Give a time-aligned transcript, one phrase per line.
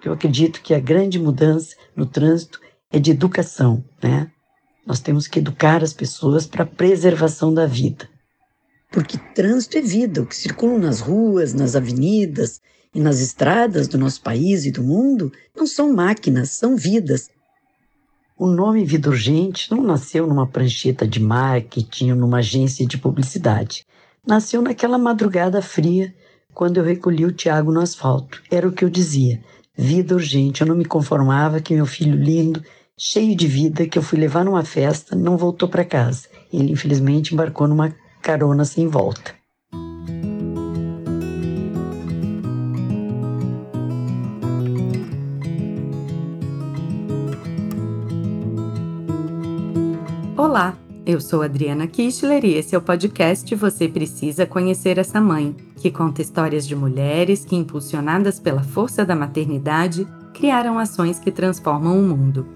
[0.00, 2.58] porque eu acredito que a grande mudança no trânsito
[2.90, 4.30] é de educação, né?
[4.86, 8.08] Nós temos que educar as pessoas para a preservação da vida.
[8.90, 12.62] Porque trânsito é vida, o que circula nas ruas, nas avenidas
[12.94, 17.28] e nas estradas do nosso país e do mundo não são máquinas, são vidas.
[18.38, 23.84] O nome Vida Urgente não nasceu numa prancheta de marketing ou numa agência de publicidade.
[24.26, 26.14] Nasceu naquela madrugada fria,
[26.54, 28.42] quando eu recolhi o Tiago no asfalto.
[28.50, 29.42] Era o que eu dizia:
[29.80, 30.60] vida urgente.
[30.60, 32.62] Eu não me conformava que meu filho lindo,
[32.98, 36.28] cheio de vida, que eu fui levar numa festa, não voltou para casa.
[36.52, 39.34] Ele, infelizmente, embarcou numa carona sem volta.
[50.36, 50.76] Olá,
[51.06, 55.90] eu sou Adriana Kistler e esse é o podcast Você Precisa Conhecer Essa Mãe, que
[55.90, 62.02] conta histórias de mulheres que, impulsionadas pela força da maternidade, criaram ações que transformam o
[62.02, 62.46] mundo.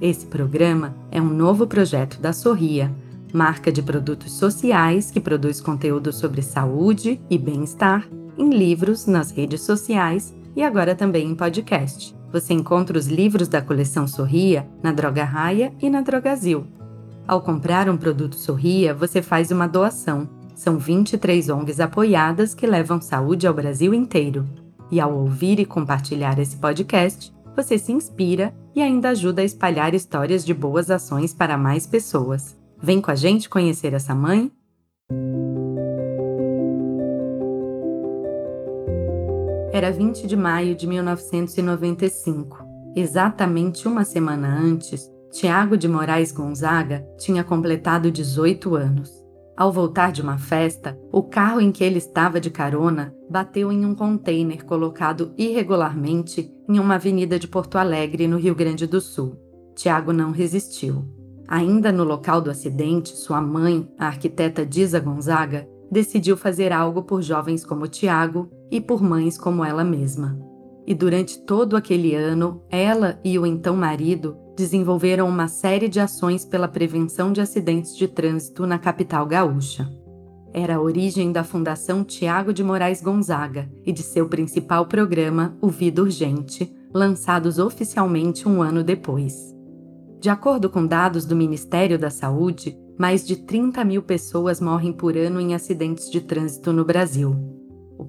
[0.00, 2.94] Esse programa é um novo projeto da Sorria,
[3.32, 9.62] marca de produtos sociais que produz conteúdo sobre saúde e bem-estar em livros, nas redes
[9.62, 12.14] sociais e agora também em podcast.
[12.30, 16.66] Você encontra os livros da coleção Sorria na Droga Raia e na Drogazil.
[17.26, 20.28] Ao comprar um produto Sorria, você faz uma doação.
[20.54, 24.44] São 23 ONGs apoiadas que levam saúde ao Brasil inteiro.
[24.90, 29.94] E ao ouvir e compartilhar esse podcast, você se inspira e ainda ajuda a espalhar
[29.94, 32.56] histórias de boas ações para mais pessoas.
[32.80, 34.50] Vem com a gente conhecer essa mãe?
[39.72, 42.64] Era 20 de maio de 1995.
[42.94, 49.23] Exatamente uma semana antes, Tiago de Moraes Gonzaga tinha completado 18 anos.
[49.56, 53.86] Ao voltar de uma festa, o carro em que ele estava de carona bateu em
[53.86, 59.38] um container colocado irregularmente em uma avenida de Porto Alegre, no Rio Grande do Sul.
[59.76, 61.04] Tiago não resistiu.
[61.46, 67.22] Ainda no local do acidente, sua mãe, a arquiteta Diza Gonzaga, decidiu fazer algo por
[67.22, 70.36] jovens como Tiago e por mães como ela mesma.
[70.84, 76.44] E durante todo aquele ano, ela e o então marido desenvolveram uma série de ações
[76.44, 79.90] pela prevenção de acidentes de trânsito na capital gaúcha.
[80.52, 85.68] Era a origem da Fundação Tiago de Moraes Gonzaga e de seu principal programa, O
[85.68, 89.34] Vida Urgente, lançados oficialmente um ano depois.
[90.20, 95.16] De acordo com dados do Ministério da Saúde, mais de 30 mil pessoas morrem por
[95.16, 97.53] ano em acidentes de trânsito no Brasil.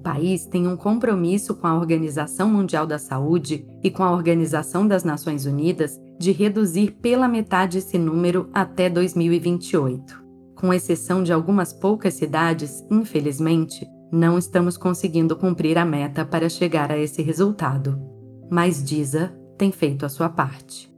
[0.06, 5.02] País tem um compromisso com a Organização Mundial da Saúde e com a Organização das
[5.02, 10.24] Nações Unidas de reduzir pela metade esse número até 2028.
[10.54, 16.92] Com exceção de algumas poucas cidades, infelizmente, não estamos conseguindo cumprir a meta para chegar
[16.92, 18.00] a esse resultado.
[18.48, 20.88] Mas Diza tem feito a sua parte.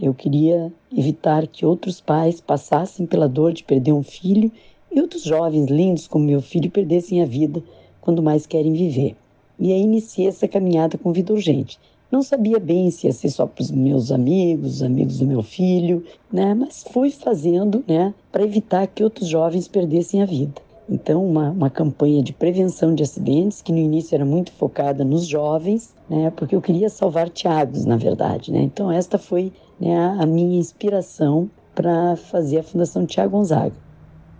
[0.00, 4.50] Eu queria evitar que outros pais passassem pela dor de perder um filho
[4.92, 7.62] e outros jovens lindos como meu filho perdessem a vida
[8.00, 9.16] quando mais querem viver.
[9.58, 11.78] E aí iniciei essa caminhada com vida urgente.
[12.10, 15.42] Não sabia bem se ia ser só para os meus amigos, os amigos do meu
[15.42, 16.54] filho, né?
[16.54, 20.62] Mas fui fazendo, né, para evitar que outros jovens perdessem a vida.
[20.88, 25.26] Então, uma, uma campanha de prevenção de acidentes, que no início era muito focada nos
[25.26, 28.50] jovens, né, porque eu queria salvar Tiagos, na verdade.
[28.50, 28.62] Né?
[28.62, 33.74] Então, esta foi né, a minha inspiração para fazer a Fundação Tiago Gonzaga.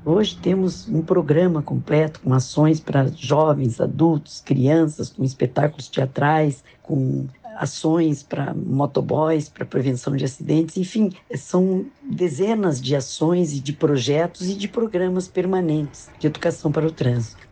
[0.04, 7.26] Hoje temos um programa completo com ações para jovens, adultos, crianças, com espetáculos teatrais, com
[7.58, 14.48] ações para motoboys, para prevenção de acidentes, enfim, são dezenas de ações e de projetos
[14.48, 17.47] e de programas permanentes de educação para o trânsito.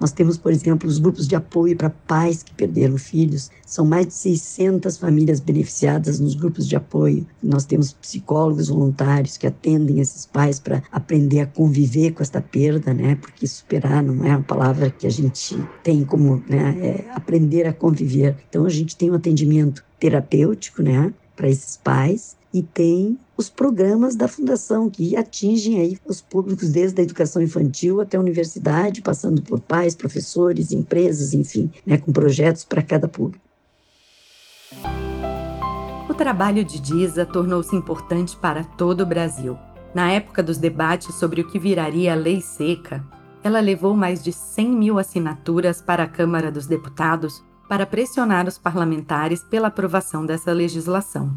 [0.00, 3.50] Nós temos, por exemplo, os grupos de apoio para pais que perderam filhos.
[3.66, 7.26] São mais de 600 famílias beneficiadas nos grupos de apoio.
[7.42, 12.94] Nós temos psicólogos voluntários que atendem esses pais para aprender a conviver com esta perda,
[12.94, 13.16] né?
[13.16, 16.76] Porque superar não é uma palavra que a gente tem como, né?
[16.80, 18.36] É aprender a conviver.
[18.48, 21.12] Então a gente tem um atendimento terapêutico, né?
[21.34, 27.00] Para esses pais e tem os programas da fundação que atingem aí os públicos desde
[27.00, 32.64] a educação infantil até a universidade, passando por pais, professores, empresas, enfim, né, com projetos
[32.64, 33.44] para cada público.
[36.08, 39.56] O trabalho de Diza tornou-se importante para todo o Brasil.
[39.94, 43.04] Na época dos debates sobre o que viraria a lei seca,
[43.42, 48.58] ela levou mais de 100 mil assinaturas para a Câmara dos Deputados para pressionar os
[48.58, 51.36] parlamentares pela aprovação dessa legislação.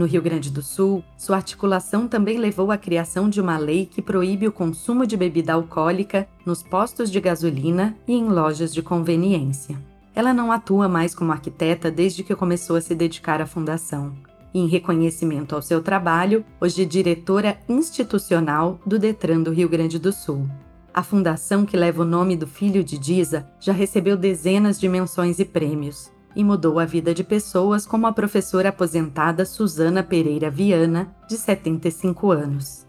[0.00, 4.00] No Rio Grande do Sul, sua articulação também levou à criação de uma lei que
[4.00, 9.76] proíbe o consumo de bebida alcoólica nos postos de gasolina e em lojas de conveniência.
[10.14, 14.14] Ela não atua mais como arquiteta desde que começou a se dedicar à fundação.
[14.54, 19.98] E, em reconhecimento ao seu trabalho, hoje é diretora institucional do Detran do Rio Grande
[19.98, 20.48] do Sul.
[20.94, 25.38] A fundação que leva o nome do filho de Diza já recebeu dezenas de menções
[25.38, 31.14] e prêmios e mudou a vida de pessoas como a professora aposentada Susana Pereira Viana,
[31.28, 32.86] de 75 anos.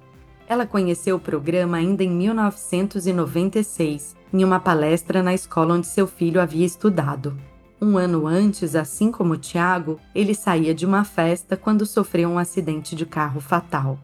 [0.48, 6.42] Ela conheceu o programa ainda em 1996, em uma palestra na escola onde seu filho
[6.42, 7.38] havia estudado.
[7.82, 12.96] Um ano antes, assim como Tiago, ele saía de uma festa quando sofreu um acidente
[12.96, 13.98] de carro fatal.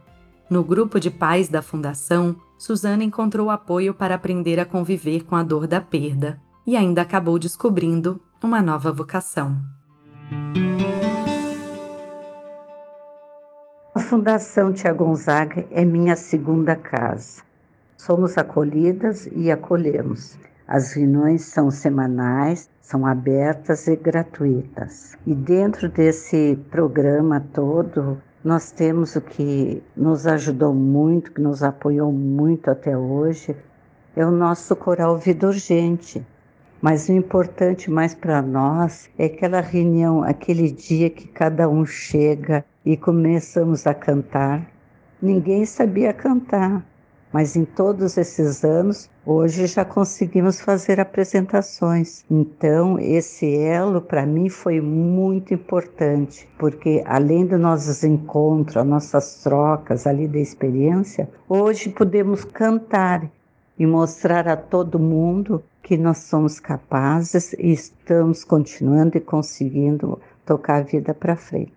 [0.49, 5.43] No grupo de pais da fundação, Susana encontrou apoio para aprender a conviver com a
[5.43, 9.57] dor da perda e ainda acabou descobrindo uma nova vocação.
[13.95, 17.41] A Fundação Tia Gonzaga é minha segunda casa.
[17.97, 20.37] Somos acolhidas e acolhemos.
[20.67, 25.17] As reuniões são semanais, são abertas e gratuitas.
[25.25, 32.11] E dentro desse programa todo, nós temos o que nos ajudou muito, que nos apoiou
[32.11, 33.55] muito até hoje,
[34.15, 36.25] é o nosso coral Vida Urgente,
[36.81, 42.63] mas o importante mais para nós é aquela reunião, aquele dia que cada um chega
[42.85, 44.65] e começamos a cantar.
[45.21, 46.85] Ninguém sabia cantar,
[47.33, 52.23] mas em todos esses anos, hoje já conseguimos fazer apresentações.
[52.29, 59.43] Então, esse elo para mim foi muito importante, porque além dos nossos encontros, as nossas
[59.43, 63.29] trocas ali da experiência, hoje podemos cantar
[63.77, 70.79] e mostrar a todo mundo que nós somos capazes e estamos continuando e conseguindo tocar
[70.79, 71.71] a vida para frente.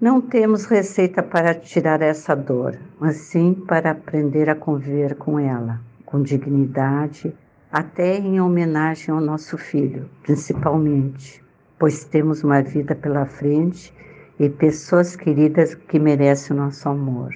[0.00, 5.80] Não temos receita para tirar essa dor, mas sim para aprender a conviver com ela,
[6.04, 7.32] com dignidade,
[7.70, 11.40] até em homenagem ao nosso filho, principalmente,
[11.78, 13.94] pois temos uma vida pela frente
[14.40, 17.32] e pessoas queridas que merecem o nosso amor.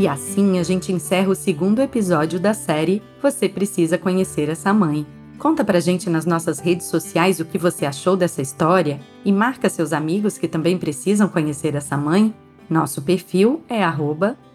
[0.00, 5.06] E assim a gente encerra o segundo episódio da série Você Precisa Conhecer Essa Mãe.
[5.38, 9.68] Conta pra gente nas nossas redes sociais o que você achou dessa história e marca
[9.68, 12.34] seus amigos que também precisam conhecer essa mãe.
[12.66, 13.82] Nosso perfil é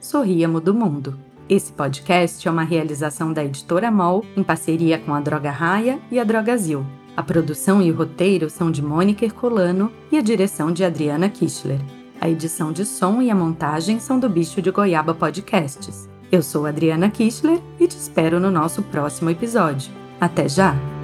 [0.02, 1.16] Sorriamo do Mundo.
[1.48, 6.18] Esse podcast é uma realização da Editora MOL em parceria com a Droga Raia e
[6.18, 6.84] a Drogazil.
[7.16, 11.80] A produção e o roteiro são de Mônica Herculano e a direção de Adriana Kischler.
[12.20, 16.10] A edição de som e a montagem são do Bicho de Goiaba Podcasts.
[16.32, 19.92] Eu sou Adriana Kistler e te espero no nosso próximo episódio.
[20.20, 20.95] Até já!